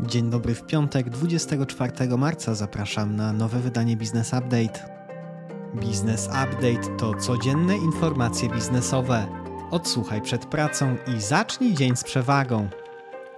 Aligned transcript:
Dzień 0.00 0.30
dobry 0.30 0.54
w 0.54 0.66
piątek, 0.66 1.10
24 1.10 2.16
marca 2.18 2.54
zapraszam 2.54 3.16
na 3.16 3.32
nowe 3.32 3.60
wydanie 3.60 3.96
Business 3.96 4.28
Update. 4.28 4.88
Business 5.74 6.26
Update 6.26 6.96
to 6.98 7.14
codzienne 7.14 7.76
informacje 7.76 8.48
biznesowe. 8.48 9.26
Odsłuchaj 9.70 10.22
przed 10.22 10.46
pracą 10.46 10.96
i 11.16 11.20
zacznij 11.20 11.74
dzień 11.74 11.96
z 11.96 12.04
przewagą. 12.04 12.68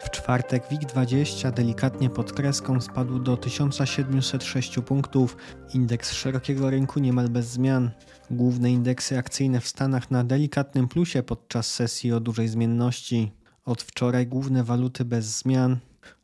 W 0.00 0.10
czwartek 0.10 0.68
WIG20 0.68 1.52
delikatnie 1.52 2.10
pod 2.10 2.32
kreską 2.32 2.80
spadł 2.80 3.18
do 3.18 3.36
1706 3.36 4.78
punktów. 4.86 5.36
Indeks 5.74 6.12
szerokiego 6.12 6.70
rynku 6.70 7.00
niemal 7.00 7.28
bez 7.28 7.46
zmian. 7.46 7.90
Główne 8.30 8.70
indeksy 8.70 9.18
akcyjne 9.18 9.60
w 9.60 9.68
Stanach 9.68 10.10
na 10.10 10.24
delikatnym 10.24 10.88
plusie 10.88 11.22
podczas 11.22 11.74
sesji 11.74 12.12
o 12.12 12.20
dużej 12.20 12.48
zmienności. 12.48 13.32
Od 13.64 13.82
wczoraj 13.82 14.26
główne 14.26 14.64
waluty 14.64 15.04
bez 15.04 15.38
zmian. 15.38 15.78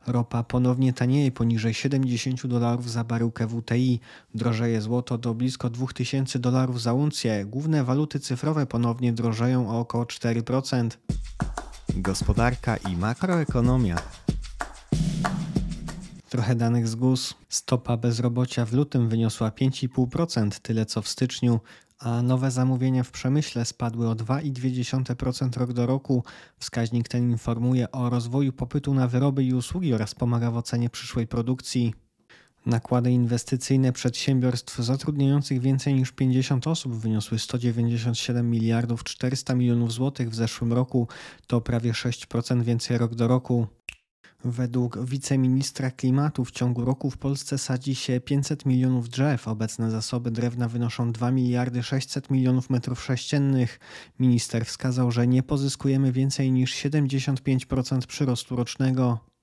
Ropa 0.07 0.43
ponownie 0.43 0.93
tanieje 0.93 1.31
poniżej 1.31 1.73
70 1.73 2.47
dolarów 2.47 2.91
za 2.91 3.03
baryłkę 3.03 3.47
WTI. 3.47 3.99
Drożeje 4.35 4.81
złoto 4.81 5.17
do 5.17 5.33
blisko 5.33 5.69
2000 5.69 6.39
dolarów 6.39 6.81
za 6.81 6.93
uncję. 6.93 7.45
Główne 7.45 7.83
waluty 7.83 8.19
cyfrowe 8.19 8.65
ponownie 8.65 9.13
drożeją 9.13 9.69
o 9.69 9.79
około 9.79 10.03
4%. 10.03 10.89
Gospodarka 11.95 12.77
i 12.77 12.97
makroekonomia. 12.97 13.95
Trochę 16.29 16.55
danych 16.55 16.87
z 16.87 16.95
GUS. 16.95 17.33
Stopa 17.49 17.97
bezrobocia 17.97 18.65
w 18.65 18.73
lutym 18.73 19.09
wyniosła 19.09 19.49
5,5%, 19.49 20.59
tyle 20.61 20.85
co 20.85 21.01
w 21.01 21.07
styczniu, 21.07 21.59
a 21.99 22.21
nowe 22.21 22.51
zamówienia 22.51 23.03
w 23.03 23.11
przemyśle 23.11 23.65
spadły 23.65 24.09
o 24.09 24.15
2,2% 24.15 25.57
rok 25.57 25.73
do 25.73 25.85
roku. 25.85 26.23
Wskaźnik 26.59 27.07
ten 27.07 27.31
informuje 27.31 27.91
o 27.91 28.09
rozwoju 28.09 28.53
popytu 28.53 28.93
na 28.93 29.07
wyroby 29.07 29.43
i 29.43 29.53
usługi 29.53 29.93
oraz 29.93 30.15
pomaga 30.15 30.51
w 30.51 30.57
ocenie 30.57 30.89
przyszłej 30.89 31.27
produkcji. 31.27 31.93
Nakłady 32.65 33.11
inwestycyjne 33.11 33.91
przedsiębiorstw 33.91 34.77
zatrudniających 34.77 35.61
więcej 35.61 35.93
niż 35.93 36.11
50 36.11 36.67
osób 36.67 36.93
wyniosły 36.93 37.39
197 37.39 38.49
miliardów 38.49 39.03
400 39.03 39.55
milionów 39.55 39.93
złotych 39.93 40.29
w 40.29 40.35
zeszłym 40.35 40.73
roku, 40.73 41.07
to 41.47 41.61
prawie 41.61 41.91
6% 41.91 42.63
więcej 42.63 42.97
rok 42.97 43.15
do 43.15 43.27
roku. 43.27 43.67
Według 44.43 45.05
wiceministra 45.05 45.91
klimatu 45.91 46.45
w 46.45 46.51
ciągu 46.51 46.85
roku 46.85 47.11
w 47.11 47.17
Polsce 47.17 47.57
sadzi 47.57 47.95
się 47.95 48.19
500 48.19 48.65
milionów 48.65 49.09
drzew. 49.09 49.47
Obecne 49.47 49.91
zasoby 49.91 50.31
drewna 50.31 50.67
wynoszą 50.67 51.11
2 51.11 51.31
miliardy 51.31 51.83
600 51.83 52.29
milionów 52.29 52.69
metrów 52.69 53.03
sześciennych. 53.03 53.79
Minister 54.19 54.65
wskazał, 54.65 55.11
że 55.11 55.27
nie 55.27 55.43
pozyskujemy 55.43 56.11
więcej 56.11 56.51
niż 56.51 56.75
75% 56.75 58.05
przyrostu 58.05 58.55
rocznego. 58.55 59.34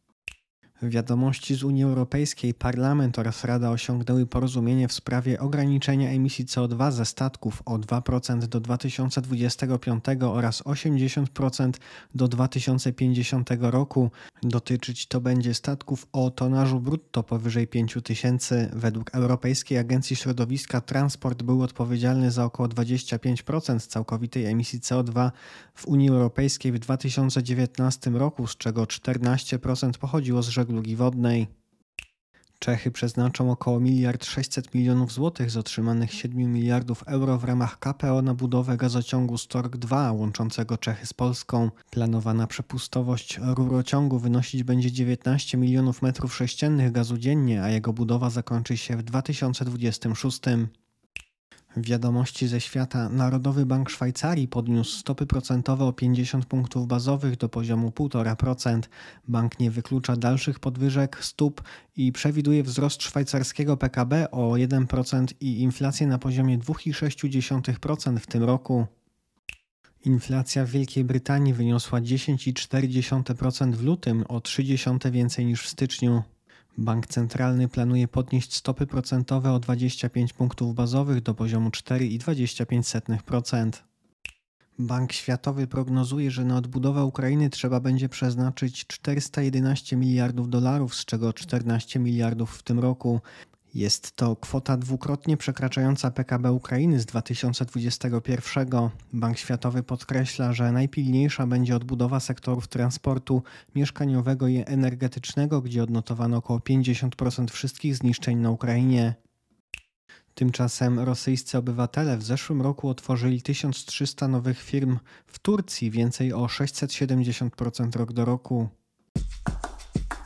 Wiadomości 0.91 1.55
z 1.55 1.65
Unii 1.65 1.85
Europejskiej, 1.85 2.55
Parlament 2.55 3.19
oraz 3.19 3.45
Rada 3.45 3.71
osiągnęły 3.71 4.27
porozumienie 4.27 4.89
w 4.89 4.93
sprawie 4.93 5.41
ograniczenia 5.41 6.11
emisji 6.11 6.47
CO2 6.47 6.93
ze 6.93 7.05
statków 7.05 7.63
o 7.65 7.79
2% 7.79 8.39
do 8.39 8.61
2025 8.61 10.05
oraz 10.21 10.63
80% 10.63 11.73
do 12.15 12.29
2050 12.29 13.51
roku. 13.61 14.11
Dotyczyć 14.43 15.07
to 15.07 15.21
będzie 15.21 15.55
statków 15.55 16.07
o 16.13 16.31
tonażu 16.31 16.81
brutto 16.81 17.23
powyżej 17.23 17.67
5000. 17.67 18.71
Według 18.73 19.15
Europejskiej 19.15 19.79
Agencji 19.79 20.17
Środowiska 20.17 20.81
transport 20.81 21.43
był 21.43 21.63
odpowiedzialny 21.63 22.31
za 22.31 22.45
około 22.45 22.69
25% 22.69 23.79
całkowitej 23.81 24.47
emisji 24.47 24.81
CO2 24.81 25.31
w 25.75 25.87
Unii 25.87 26.09
Europejskiej 26.09 26.73
w 26.73 26.79
2019 26.79 28.11
roku, 28.11 28.47
z 28.47 28.57
czego 28.57 28.85
14% 28.85 29.99
pochodziło 29.99 30.43
z 30.43 30.49
żeglugi 30.49 30.72
żeglugi 30.73 30.97
wodnej. 30.97 31.47
Czechy 32.59 32.91
przeznaczą 32.91 33.51
około 33.51 33.81
1 33.81 34.19
600 34.23 34.75
milionów 34.75 35.13
złotych 35.13 35.51
z 35.51 35.57
otrzymanych 35.57 36.13
7 36.15 36.53
miliardów 36.53 37.03
euro 37.07 37.39
w 37.39 37.45
ramach 37.45 37.79
KPO 37.79 38.23
na 38.23 38.35
budowę 38.35 38.77
gazociągu 38.77 39.39
Stork 39.39 39.77
2 39.77 40.13
łączącego 40.13 40.79
Czechy 40.79 41.07
z 41.07 41.13
Polską. 41.13 41.71
Planowana 41.91 42.47
przepustowość 42.47 43.41
rurociągu 43.57 44.19
wynosić 44.19 44.63
będzie 44.63 44.93
19 44.93 45.59
milionów 45.59 46.03
metrów 46.03 46.35
sześciennych 46.35 46.93
gazu 46.93 47.19
dziennie, 47.19 47.63
a 47.63 47.69
jego 47.69 47.93
budowa 47.93 48.31
zakończy 48.31 48.77
się 48.77 48.97
w 48.97 49.03
2026. 49.03 50.41
Wiadomości 51.77 52.49
ze 52.49 52.61
świata. 52.61 53.09
Narodowy 53.09 53.67
Bank 53.67 53.91
Szwajcarii 53.91 54.49
podniósł 54.49 54.99
stopy 54.99 55.27
procentowe 55.27 55.85
o 55.85 55.93
50 55.93 56.47
punktów 56.47 56.87
bazowych 56.87 57.37
do 57.37 57.49
poziomu 57.49 57.89
1,5%. 57.89 58.81
Bank 59.29 59.61
nie 59.61 59.71
wyklucza 59.71 60.17
dalszych 60.17 60.61
podwyżek 60.61 61.25
stóp 61.25 61.63
i 61.97 62.13
przewiduje 62.13 62.63
wzrost 62.63 63.03
szwajcarskiego 63.03 63.77
PKB 63.77 64.31
o 64.31 64.53
1% 64.53 65.27
i 65.41 65.61
inflację 65.61 66.07
na 66.07 66.19
poziomie 66.19 66.59
2,6% 66.59 68.19
w 68.19 68.27
tym 68.27 68.43
roku. 68.43 68.87
Inflacja 70.05 70.65
w 70.65 70.71
Wielkiej 70.71 71.05
Brytanii 71.05 71.55
wyniosła 71.55 72.01
10,4% 72.01 73.73
w 73.73 73.85
lutym, 73.85 74.25
o 74.29 74.39
0,3 74.39 75.11
więcej 75.11 75.47
niż 75.47 75.63
w 75.63 75.69
styczniu. 75.69 76.23
Bank 76.79 77.07
Centralny 77.07 77.69
planuje 77.69 78.09
podnieść 78.09 78.57
stopy 78.57 78.87
procentowe 78.87 79.53
o 79.53 79.59
25 79.59 80.33
punktów 80.33 80.75
bazowych 80.75 81.23
do 81.23 81.35
poziomu 81.35 81.71
4,25%. 81.71 83.71
Bank 84.79 85.13
Światowy 85.13 85.67
prognozuje, 85.67 86.31
że 86.31 86.45
na 86.45 86.57
odbudowę 86.57 87.05
Ukrainy 87.05 87.51
trzeba 87.51 87.81
będzie 87.81 88.09
przeznaczyć 88.09 88.87
411 88.87 89.97
miliardów 89.97 90.51
dolarów, 90.51 90.95
z 90.95 91.05
czego 91.05 91.33
14 91.33 91.99
miliardów 91.99 92.57
w 92.57 92.63
tym 92.63 92.79
roku. 92.79 93.21
Jest 93.75 94.17
to 94.17 94.37
kwota 94.37 94.77
dwukrotnie 94.77 95.37
przekraczająca 95.37 96.11
PKB 96.11 96.53
Ukrainy 96.53 97.01
z 97.01 97.07
2021. 97.07 98.69
Bank 99.13 99.39
Światowy 99.39 99.83
podkreśla, 99.83 100.53
że 100.53 100.73
najpilniejsza 100.73 101.47
będzie 101.47 101.77
odbudowa 101.77 102.21
sektorów 102.21 102.69
transportu 102.69 103.43
mieszkaniowego 103.75 104.49
i 104.49 104.65
energetycznego, 104.67 105.61
gdzie 105.61 105.83
odnotowano 105.83 106.37
około 106.37 106.59
50% 106.59 107.51
wszystkich 107.51 107.97
zniszczeń 107.97 108.39
na 108.39 108.51
Ukrainie. 108.51 109.15
Tymczasem 110.35 111.01
rosyjscy 111.01 111.59
obywatele 111.59 112.19
w 112.19 112.23
zeszłym 112.23 112.63
roku 112.63 112.89
otworzyli 112.89 113.43
1300 113.43 114.29
nowych 114.29 114.63
firm 114.63 114.99
w 115.27 115.39
Turcji, 115.39 115.91
więcej 115.91 116.33
o 116.33 116.47
670% 116.47 117.97
rok 117.97 118.13
do 118.13 118.25
roku. 118.25 118.69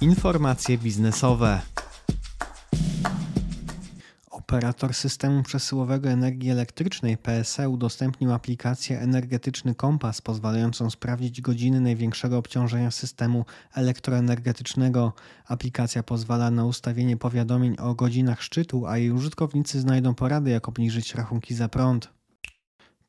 Informacje 0.01 0.79
biznesowe. 0.79 1.76
Operator 4.57 4.95
systemu 4.95 5.43
przesyłowego 5.43 6.09
energii 6.09 6.51
elektrycznej 6.51 7.17
PSE 7.17 7.69
udostępnił 7.69 8.33
aplikację 8.33 9.01
Energetyczny 9.01 9.75
Kompas 9.75 10.21
pozwalającą 10.21 10.91
sprawdzić 10.91 11.41
godziny 11.41 11.81
największego 11.81 12.39
obciążenia 12.39 12.91
systemu 12.91 13.45
elektroenergetycznego. 13.75 15.13
Aplikacja 15.47 16.03
pozwala 16.03 16.51
na 16.51 16.65
ustawienie 16.65 17.17
powiadomień 17.17 17.77
o 17.79 17.95
godzinach 17.95 18.43
szczytu, 18.43 18.87
a 18.87 18.99
jej 18.99 19.11
użytkownicy 19.11 19.81
znajdą 19.81 20.15
porady, 20.15 20.51
jak 20.51 20.69
obniżyć 20.69 21.15
rachunki 21.15 21.55
za 21.55 21.69
prąd. 21.69 22.16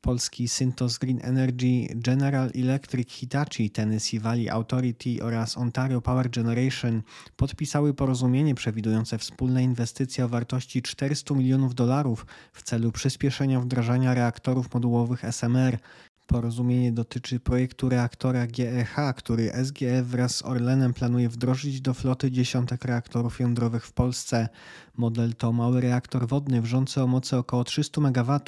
Polski 0.00 0.48
Syntos 0.48 0.98
Green 0.98 1.20
Energy, 1.22 1.88
General 1.94 2.50
Electric 2.54 3.12
Hitachi, 3.12 3.70
Tennessee 3.70 4.20
Valley 4.20 4.50
Authority 4.50 5.22
oraz 5.22 5.58
Ontario 5.58 6.00
Power 6.00 6.30
Generation 6.30 7.02
podpisały 7.36 7.94
porozumienie 7.94 8.54
przewidujące 8.54 9.18
wspólne 9.18 9.62
inwestycje 9.62 10.24
o 10.24 10.28
wartości 10.28 10.82
400 10.82 11.34
milionów 11.34 11.74
dolarów 11.74 12.26
w 12.52 12.62
celu 12.62 12.92
przyspieszenia 12.92 13.60
wdrażania 13.60 14.14
reaktorów 14.14 14.74
modułowych 14.74 15.24
SMR. 15.24 15.78
Porozumienie 16.26 16.92
dotyczy 16.92 17.40
projektu 17.40 17.88
reaktora 17.88 18.46
GEH, 18.46 18.96
który 19.16 19.50
SGF 19.64 20.06
wraz 20.06 20.36
z 20.36 20.42
Orlenem 20.42 20.94
planuje 20.94 21.28
wdrożyć 21.28 21.80
do 21.80 21.94
floty 21.94 22.30
dziesiątek 22.30 22.84
reaktorów 22.84 23.40
jądrowych 23.40 23.86
w 23.86 23.92
Polsce. 23.92 24.48
Model 24.96 25.34
to 25.34 25.52
mały 25.52 25.80
reaktor 25.80 26.28
wodny 26.28 26.62
wrzący 26.62 27.02
o 27.02 27.06
mocy 27.06 27.36
około 27.36 27.64
300 27.64 28.00
MW. 28.00 28.40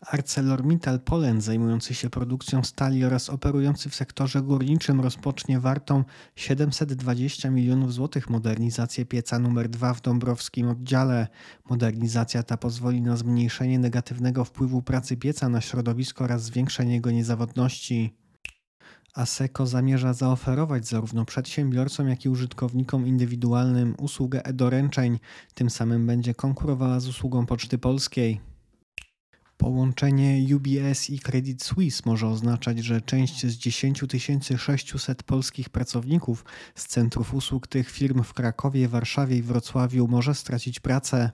ArcelorMittal 0.00 1.00
Poland, 1.00 1.42
zajmujący 1.42 1.94
się 1.94 2.10
produkcją 2.10 2.64
stali 2.64 3.04
oraz 3.04 3.30
operujący 3.30 3.90
w 3.90 3.94
sektorze 3.94 4.42
górniczym, 4.42 5.00
rozpocznie 5.00 5.60
wartą 5.60 6.04
720 6.36 7.50
milionów 7.50 7.92
złotych 7.92 8.30
modernizację 8.30 9.06
pieca 9.06 9.38
numer 9.38 9.68
2 9.68 9.94
w 9.94 10.00
Dąbrowskim 10.00 10.68
oddziale. 10.68 11.28
Modernizacja 11.70 12.42
ta 12.42 12.56
pozwoli 12.56 13.02
na 13.02 13.16
zmniejszenie 13.16 13.78
negatywnego 13.78 14.44
wpływu 14.44 14.82
pracy 14.82 15.16
pieca 15.16 15.48
na 15.48 15.60
środowisko 15.60 16.24
oraz 16.24 16.42
zwiększenie 16.42 16.94
jego 16.94 17.10
niezawodności. 17.10 18.16
ASECO 19.14 19.66
zamierza 19.66 20.12
zaoferować 20.12 20.88
zarówno 20.88 21.24
przedsiębiorcom, 21.24 22.08
jak 22.08 22.24
i 22.24 22.28
użytkownikom 22.28 23.06
indywidualnym 23.06 23.94
usługę 23.98 24.46
e-doręczeń. 24.46 25.18
Tym 25.54 25.70
samym 25.70 26.06
będzie 26.06 26.34
konkurowała 26.34 27.00
z 27.00 27.08
usługą 27.08 27.46
Poczty 27.46 27.78
Polskiej. 27.78 28.55
Połączenie 29.56 30.56
UBS 30.56 31.10
i 31.10 31.18
Credit 31.18 31.62
Suisse 31.62 32.02
może 32.06 32.28
oznaczać, 32.28 32.78
że 32.78 33.00
część 33.00 33.46
z 33.46 33.56
10 33.56 34.04
600 34.56 35.22
polskich 35.22 35.68
pracowników 35.68 36.44
z 36.74 36.86
centrów 36.86 37.34
usług 37.34 37.66
tych 37.66 37.90
firm 37.90 38.22
w 38.22 38.34
Krakowie, 38.34 38.88
Warszawie 38.88 39.36
i 39.36 39.42
Wrocławiu 39.42 40.08
może 40.08 40.34
stracić 40.34 40.80
pracę. 40.80 41.30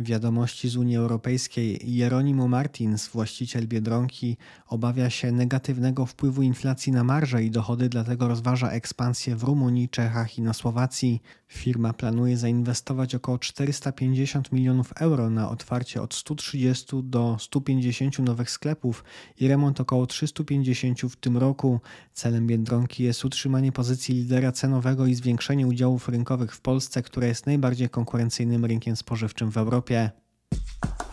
Wiadomości 0.00 0.68
z 0.68 0.76
Unii 0.76 0.96
Europejskiej 0.96 1.94
Jeronimo 1.96 2.48
Martins, 2.48 3.08
właściciel 3.08 3.66
Biedronki, 3.66 4.36
obawia 4.66 5.10
się 5.10 5.32
negatywnego 5.32 6.06
wpływu 6.06 6.42
inflacji 6.42 6.92
na 6.92 7.04
marże 7.04 7.44
i 7.44 7.50
dochody, 7.50 7.88
dlatego 7.88 8.28
rozważa 8.28 8.70
ekspansję 8.70 9.36
w 9.36 9.42
Rumunii, 9.42 9.88
Czechach 9.88 10.38
i 10.38 10.42
na 10.42 10.52
Słowacji. 10.52 11.22
Firma 11.54 11.92
planuje 11.92 12.36
zainwestować 12.36 13.14
około 13.14 13.38
450 13.38 14.52
milionów 14.52 14.92
euro 15.00 15.30
na 15.30 15.50
otwarcie 15.50 16.02
od 16.02 16.14
130 16.14 16.86
do 17.02 17.36
150 17.40 18.18
nowych 18.18 18.50
sklepów 18.50 19.04
i 19.40 19.48
remont 19.48 19.80
około 19.80 20.06
350 20.06 21.00
w 21.00 21.16
tym 21.16 21.36
roku. 21.36 21.80
Celem 22.12 22.46
Biedronki 22.46 23.04
jest 23.04 23.24
utrzymanie 23.24 23.72
pozycji 23.72 24.14
lidera 24.14 24.52
cenowego 24.52 25.06
i 25.06 25.14
zwiększenie 25.14 25.66
udziałów 25.66 26.08
rynkowych 26.08 26.54
w 26.54 26.60
Polsce, 26.60 27.02
która 27.02 27.26
jest 27.26 27.46
najbardziej 27.46 27.88
konkurencyjnym 27.88 28.64
rynkiem 28.64 28.96
spożywczym 28.96 29.50
w 29.50 29.56
Europie. 29.56 30.10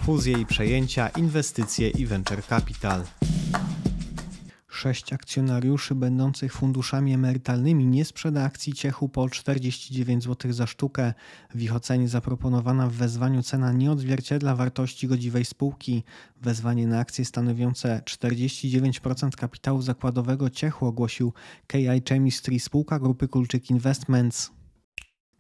Fuzje 0.04 0.38
i 0.38 0.46
przejęcia, 0.46 1.10
inwestycje 1.10 1.90
i 1.90 2.06
venture 2.06 2.44
capital. 2.44 3.04
Sześć 4.82 5.14
akcjonariuszy 5.14 5.96
będących 5.96 6.54
funduszami 6.54 7.14
emerytalnymi 7.14 7.88
nie 7.88 8.06
sprzeda 8.06 8.44
akcji 8.44 8.74
Ciechu 8.74 9.10
po 9.10 9.30
49 9.30 10.24
zł 10.24 10.54
za 10.54 10.68
sztukę. 10.68 11.14
W 11.56 11.62
ich 11.62 11.76
ocenie 11.76 12.08
zaproponowana 12.08 12.88
w 12.88 12.94
wezwaniu 12.94 13.44
cena 13.44 13.72
nie 13.72 13.92
odzwierciedla 13.92 14.56
wartości 14.56 15.08
godziwej 15.08 15.46
spółki. 15.46 16.04
Wezwanie 16.42 16.88
na 16.88 17.00
akcje 17.00 17.26
stanowiące 17.26 18.02
49% 18.06 19.30
kapitału 19.30 19.82
zakładowego 19.82 20.50
Ciechu 20.50 20.86
ogłosił 20.86 21.34
KI 21.68 22.02
Chemistry 22.10 22.60
spółka 22.60 23.00
grupy 23.00 23.28
Kulczyk 23.28 23.70
Investments. 23.70 24.61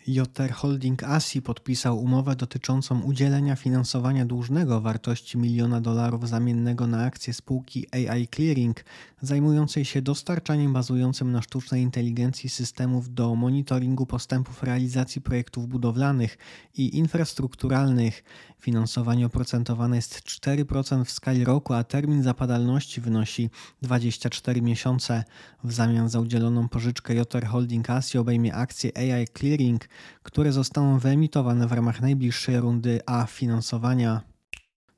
JR 0.07 0.51
Holding 0.51 1.03
Asi 1.03 1.42
podpisał 1.42 2.00
umowę 2.00 2.36
dotyczącą 2.36 3.01
udzielenia 3.01 3.56
finansowania 3.56 4.25
dłużnego 4.25 4.81
wartości 4.81 5.38
miliona 5.38 5.81
dolarów 5.81 6.30
zamiennego 6.30 6.88
na 6.88 7.03
akcje 7.03 7.33
spółki 7.33 7.88
AI 7.92 8.27
Clearing, 8.27 8.86
zajmującej 9.21 9.86
się 9.86 10.01
dostarczaniem 10.01 10.74
bazującym 10.74 11.31
na 11.31 11.42
sztucznej 11.42 11.81
inteligencji 11.81 12.50
systemów 12.50 13.13
do 13.13 13.36
monitoringu 13.36 14.06
postępów 14.06 14.63
realizacji 14.63 15.21
projektów 15.21 15.68
budowlanych 15.68 16.38
i 16.77 16.98
infrastrukturalnych. 16.98 18.24
Finansowanie 18.59 19.25
oprocentowane 19.25 19.95
jest 19.95 20.21
4% 20.21 21.06
w 21.06 21.12
skali 21.12 21.44
roku, 21.44 21.74
a 21.74 21.83
termin 21.83 22.24
zapadalności 22.24 23.01
wynosi 23.01 23.50
24 23.81 24.62
miesiące. 24.62 25.24
W 25.63 25.74
zamian 25.74 26.09
za 26.09 26.19
udzieloną 26.19 26.69
pożyczkę 26.69 27.15
JR 27.15 27.45
Holding 27.45 27.89
Asi 27.89 28.18
obejmie 28.18 28.56
akcje 28.56 28.98
AI 28.98 29.27
Clearing, 29.27 29.90
które 30.23 30.51
zostaną 30.51 30.99
wyemitowane 30.99 31.67
w 31.67 31.71
ramach 31.71 32.01
najbliższej 32.01 32.59
rundy 32.59 32.99
A 33.05 33.25
finansowania. 33.25 34.21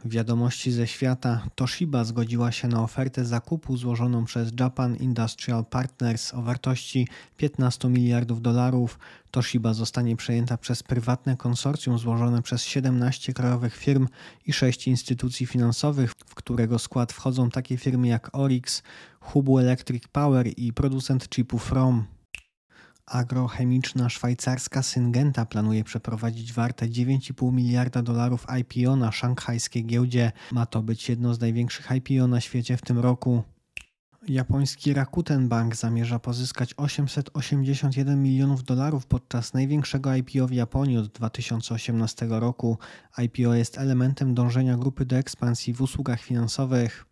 Wiadomości 0.05 0.71
ze 0.71 0.87
świata. 0.87 1.47
Toshiba 1.55 2.03
zgodziła 2.03 2.51
się 2.51 2.67
na 2.67 2.83
ofertę 2.83 3.25
zakupu 3.25 3.77
złożoną 3.77 4.25
przez 4.25 4.51
Japan 4.59 4.95
Industrial 4.95 5.65
Partners 5.65 6.33
o 6.33 6.41
wartości 6.41 7.07
15 7.37 7.89
miliardów 7.89 8.41
dolarów. 8.41 8.99
Toshiba 9.31 9.73
zostanie 9.73 10.15
przejęta 10.15 10.57
przez 10.57 10.83
prywatne 10.83 11.37
konsorcjum 11.37 11.97
złożone 11.97 12.41
przez 12.41 12.63
17 12.63 13.33
krajowych 13.33 13.75
firm 13.75 14.07
i 14.45 14.53
6 14.53 14.87
instytucji 14.87 15.45
finansowych, 15.45 16.11
w 16.11 16.35
którego 16.35 16.79
skład 16.79 17.13
wchodzą 17.13 17.49
takie 17.49 17.77
firmy 17.77 18.07
jak 18.07 18.29
Orix, 18.35 18.83
Hubu 19.19 19.59
Electric 19.59 20.07
Power 20.07 20.47
i 20.57 20.73
producent 20.73 21.29
chipów 21.29 21.71
ROM. 21.71 22.05
Agrochemiczna 23.05 24.09
szwajcarska 24.09 24.83
Syngenta 24.83 25.45
planuje 25.45 25.83
przeprowadzić 25.83 26.53
warte 26.53 26.88
9,5 26.88 27.53
miliarda 27.53 28.01
dolarów 28.01 28.47
IPO 28.59 28.95
na 28.95 29.11
szanghajskiej 29.11 29.85
giełdzie. 29.85 30.31
Ma 30.51 30.65
to 30.65 30.81
być 30.81 31.09
jedno 31.09 31.33
z 31.33 31.39
największych 31.39 31.91
IPO 31.91 32.27
na 32.27 32.41
świecie 32.41 32.77
w 32.77 32.81
tym 32.81 33.00
roku. 33.00 33.44
Japoński 34.27 34.94
Rakuten 34.94 35.50
Bank 35.50 35.75
zamierza 35.75 36.19
pozyskać 36.19 36.73
881 36.77 38.23
milionów 38.23 38.63
dolarów 38.63 39.05
podczas 39.05 39.53
największego 39.53 40.15
IPO 40.15 40.47
w 40.47 40.51
Japonii 40.51 40.97
od 40.97 41.07
2018 41.07 42.27
roku. 42.29 42.77
IPO 43.23 43.53
jest 43.53 43.77
elementem 43.77 44.33
dążenia 44.33 44.77
grupy 44.77 45.05
do 45.05 45.15
ekspansji 45.15 45.73
w 45.73 45.81
usługach 45.81 46.21
finansowych. 46.21 47.05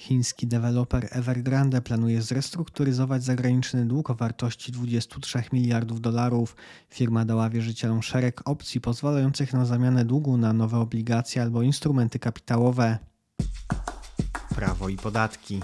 Chiński 0.00 0.46
deweloper 0.46 1.08
Evergrande 1.10 1.82
planuje 1.82 2.22
zrestrukturyzować 2.22 3.24
zagraniczny 3.24 3.86
dług 3.86 4.10
o 4.10 4.14
wartości 4.14 4.72
23 4.72 5.42
miliardów 5.52 6.00
dolarów. 6.00 6.56
Firma 6.90 7.24
dała 7.24 7.50
wierzycielom 7.50 8.02
szereg 8.02 8.40
opcji 8.44 8.80
pozwalających 8.80 9.52
na 9.52 9.64
zamianę 9.64 10.04
długu 10.04 10.36
na 10.36 10.52
nowe 10.52 10.78
obligacje 10.78 11.42
albo 11.42 11.62
instrumenty 11.62 12.18
kapitałowe. 12.18 12.98
Prawo 14.54 14.88
i 14.88 14.96
podatki. 14.96 15.60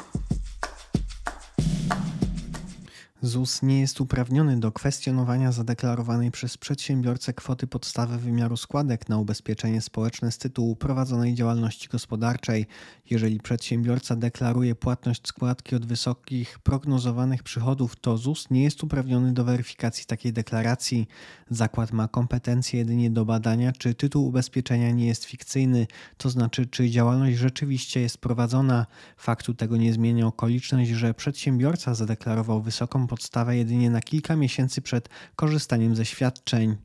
ZUS 3.22 3.62
nie 3.62 3.80
jest 3.80 4.00
uprawniony 4.00 4.60
do 4.60 4.72
kwestionowania 4.72 5.52
zadeklarowanej 5.52 6.30
przez 6.30 6.58
przedsiębiorcę 6.58 7.32
kwoty 7.32 7.66
podstawy 7.66 8.18
wymiaru 8.18 8.56
składek 8.56 9.08
na 9.08 9.18
ubezpieczenie 9.18 9.80
społeczne 9.80 10.32
z 10.32 10.38
tytułu 10.38 10.76
prowadzonej 10.76 11.34
działalności 11.34 11.88
gospodarczej, 11.88 12.66
jeżeli 13.10 13.40
przedsiębiorca 13.40 14.16
deklaruje 14.16 14.74
płatność 14.74 15.28
składki 15.28 15.76
od 15.76 15.86
wysokich 15.86 16.58
prognozowanych 16.58 17.42
przychodów, 17.42 17.96
to 17.96 18.16
ZUS 18.16 18.50
nie 18.50 18.62
jest 18.62 18.82
uprawniony 18.82 19.32
do 19.32 19.44
weryfikacji 19.44 20.06
takiej 20.06 20.32
deklaracji. 20.32 21.08
Zakład 21.50 21.92
ma 21.92 22.08
kompetencje 22.08 22.78
jedynie 22.78 23.10
do 23.10 23.24
badania, 23.24 23.72
czy 23.72 23.94
tytuł 23.94 24.26
ubezpieczenia 24.26 24.90
nie 24.90 25.06
jest 25.06 25.24
fikcyjny, 25.24 25.86
to 26.16 26.30
znaczy, 26.30 26.66
czy 26.66 26.90
działalność 26.90 27.36
rzeczywiście 27.36 28.00
jest 28.00 28.18
prowadzona. 28.18 28.86
Faktu 29.16 29.54
tego 29.54 29.76
nie 29.76 29.92
zmienia 29.92 30.26
okoliczność, 30.26 30.90
że 30.90 31.14
przedsiębiorca 31.14 31.94
zadeklarował 31.94 32.62
wysoką 32.62 33.05
podstawę 33.06 33.56
jedynie 33.56 33.90
na 33.90 34.00
kilka 34.00 34.36
miesięcy 34.36 34.82
przed 34.82 35.08
korzystaniem 35.36 35.96
ze 35.96 36.04
świadczeń. 36.04 36.76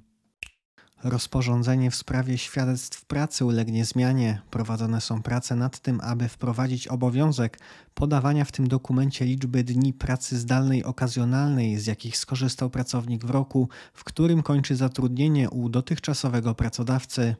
Rozporządzenie 1.03 1.91
w 1.91 1.95
sprawie 1.95 2.37
świadectw 2.37 3.05
pracy 3.05 3.45
ulegnie 3.45 3.85
zmianie. 3.85 4.41
Prowadzone 4.49 5.01
są 5.01 5.21
prace 5.21 5.55
nad 5.55 5.79
tym, 5.79 6.01
aby 6.03 6.27
wprowadzić 6.27 6.87
obowiązek 6.87 7.59
podawania 7.93 8.45
w 8.45 8.51
tym 8.51 8.67
dokumencie 8.67 9.25
liczby 9.25 9.63
dni 9.63 9.93
pracy 9.93 10.39
zdalnej 10.39 10.83
okazjonalnej, 10.83 11.77
z 11.77 11.85
jakich 11.85 12.17
skorzystał 12.17 12.69
pracownik 12.69 13.25
w 13.25 13.29
roku, 13.29 13.69
w 13.93 14.03
którym 14.03 14.43
kończy 14.43 14.75
zatrudnienie 14.75 15.49
u 15.49 15.69
dotychczasowego 15.69 16.55
pracodawcy. 16.55 17.35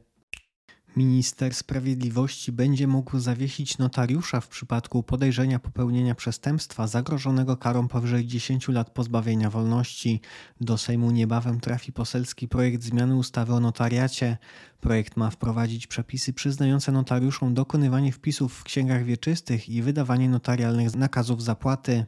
Minister 0.96 1.54
Sprawiedliwości 1.54 2.52
będzie 2.52 2.88
mógł 2.88 3.20
zawiesić 3.20 3.78
notariusza 3.78 4.42
w 4.42 4.48
przypadku 4.48 5.04
podejrzenia 5.04 5.60
popełnienia 5.60 6.16
przestępstwa 6.16 6.88
zagrożonego 6.88 7.58
karą 7.58 7.88
powyżej 7.88 8.28
10 8.28 8.68
lat 8.68 8.90
pozbawienia 8.90 9.50
wolności. 9.50 10.22
Do 10.62 10.78
Sejmu 10.78 11.12
niebawem 11.12 11.60
trafi 11.60 11.92
poselski 11.92 12.48
projekt 12.48 12.84
zmiany 12.84 13.16
ustawy 13.16 13.54
o 13.54 13.60
notariacie. 13.60 14.38
Projekt 14.82 15.18
ma 15.18 15.30
wprowadzić 15.30 15.88
przepisy 15.88 16.34
przyznające 16.34 16.92
notariuszom 16.92 17.54
dokonywanie 17.54 18.12
wpisów 18.12 18.54
w 18.54 18.64
księgach 18.64 19.04
wieczystych 19.04 19.70
i 19.70 19.82
wydawanie 19.82 20.30
notarialnych 20.30 20.96
nakazów 20.96 21.44
zapłaty. 21.44 22.06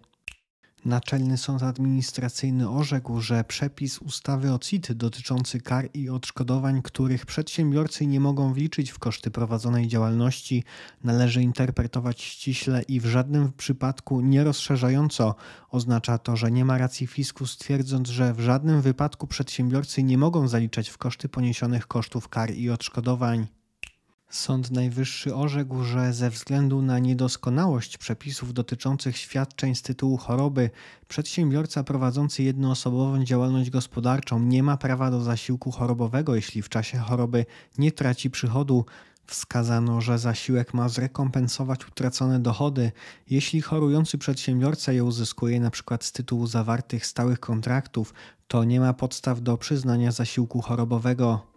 Naczelny 0.86 1.38
Sąd 1.38 1.64
Administracyjny 1.64 2.70
orzekł, 2.70 3.22
że 3.22 3.44
przepis 3.44 4.00
ustawy 4.00 4.54
o 4.54 4.60
CIT 4.60 4.94
dotyczący 4.94 5.62
kar 5.62 5.90
i 5.94 6.10
odszkodowań, 6.10 6.82
których 6.82 7.26
przedsiębiorcy 7.26 8.08
nie 8.08 8.20
mogą 8.20 8.54
wliczyć 8.54 8.92
w 8.92 9.00
koszty 9.00 9.32
prowadzonej 9.32 9.88
działalności, 9.88 10.64
należy 11.04 11.42
interpretować 11.42 12.22
ściśle 12.22 12.82
i 12.82 13.00
w 13.00 13.06
żadnym 13.06 13.52
przypadku 13.58 14.22
nie 14.22 14.44
rozszerzająco. 14.44 15.36
Oznacza 15.70 16.18
to, 16.18 16.36
że 16.36 16.52
nie 16.52 16.66
ma 16.66 16.78
racji 16.78 17.08
fiskus 17.08 17.58
twierdząc, 17.58 18.10
że 18.10 18.34
w 18.34 18.40
żadnym 18.40 18.82
wypadku 18.82 19.28
przedsiębiorcy 19.28 20.04
nie 20.04 20.18
mogą 20.18 20.48
zaliczać 20.48 20.90
w 20.90 20.98
koszty 20.98 21.30
poniesionych 21.30 21.88
kosztów 21.88 22.30
kar 22.30 22.52
i 22.52 22.70
odszkodowań. 22.70 23.48
Sąd 24.34 24.72
Najwyższy 24.72 25.36
orzekł, 25.36 25.84
że 25.84 26.14
ze 26.14 26.30
względu 26.30 26.82
na 26.82 27.00
niedoskonałość 27.00 27.98
przepisów 27.98 28.54
dotyczących 28.54 29.18
świadczeń 29.18 29.76
z 29.76 29.82
tytułu 29.82 30.18
choroby, 30.18 30.70
przedsiębiorca 31.08 31.84
prowadzący 31.84 32.44
jednoosobową 32.44 33.24
działalność 33.24 33.70
gospodarczą 33.70 34.40
nie 34.40 34.64
ma 34.64 34.78
prawa 34.78 35.12
do 35.12 35.22
zasiłku 35.22 35.72
chorobowego, 35.72 36.36
jeśli 36.36 36.62
w 36.62 36.70
czasie 36.70 36.98
choroby 36.98 37.46
nie 37.78 37.92
traci 37.92 38.30
przychodu. 38.30 38.86
Wskazano, 39.28 40.02
że 40.02 40.20
zasiłek 40.20 40.74
ma 40.74 40.90
zrekompensować 40.90 41.88
utracone 41.88 42.40
dochody, 42.40 42.92
jeśli 43.30 43.62
chorujący 43.62 44.18
przedsiębiorca 44.18 44.92
je 44.92 45.04
uzyskuje 45.04 45.58
np. 45.58 45.98
z 46.02 46.12
tytułu 46.12 46.48
zawartych 46.48 47.06
stałych 47.06 47.40
kontraktów, 47.40 48.14
to 48.48 48.64
nie 48.64 48.80
ma 48.80 48.94
podstaw 48.94 49.42
do 49.42 49.58
przyznania 49.58 50.12
zasiłku 50.12 50.62
chorobowego. 50.62 51.53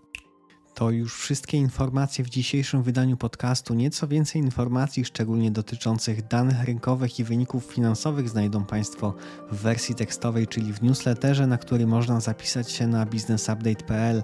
To 0.76 0.90
już 0.90 1.14
wszystkie 1.20 1.58
informacje 1.58 2.24
w 2.24 2.28
dzisiejszym 2.28 2.82
wydaniu 2.82 3.16
podcastu. 3.16 3.74
Nieco 3.74 4.08
więcej 4.08 4.42
informacji, 4.42 5.04
szczególnie 5.04 5.50
dotyczących 5.50 6.26
danych 6.26 6.64
rynkowych 6.64 7.18
i 7.18 7.24
wyników 7.24 7.64
finansowych, 7.64 8.28
znajdą 8.28 8.64
Państwo 8.64 9.14
w 9.50 9.56
wersji 9.56 9.94
tekstowej, 9.94 10.46
czyli 10.46 10.72
w 10.72 10.82
newsletterze, 10.82 11.46
na 11.46 11.58
który 11.58 11.86
można 11.86 12.20
zapisać 12.20 12.70
się 12.72 12.86
na 12.86 13.06
businessupdate.pl. 13.06 14.22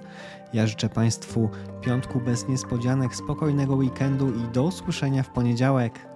Ja 0.53 0.67
życzę 0.67 0.89
Państwu 0.89 1.51
piątku 1.81 2.21
bez 2.21 2.49
niespodzianek, 2.49 3.17
spokojnego 3.17 3.75
weekendu 3.75 4.33
i 4.35 4.53
do 4.53 4.63
usłyszenia 4.63 5.23
w 5.23 5.31
poniedziałek. 5.31 6.12